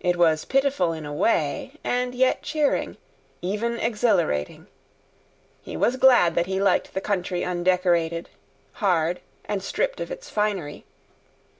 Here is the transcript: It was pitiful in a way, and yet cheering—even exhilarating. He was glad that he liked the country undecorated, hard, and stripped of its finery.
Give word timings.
It 0.00 0.16
was 0.16 0.44
pitiful 0.44 0.92
in 0.92 1.06
a 1.06 1.14
way, 1.14 1.74
and 1.84 2.16
yet 2.16 2.42
cheering—even 2.42 3.78
exhilarating. 3.78 4.66
He 5.62 5.76
was 5.76 5.94
glad 5.94 6.34
that 6.34 6.46
he 6.46 6.60
liked 6.60 6.94
the 6.94 7.00
country 7.00 7.44
undecorated, 7.44 8.28
hard, 8.82 9.20
and 9.44 9.62
stripped 9.62 10.00
of 10.00 10.10
its 10.10 10.28
finery. 10.28 10.84